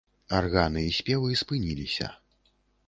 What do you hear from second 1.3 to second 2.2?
спыніліся.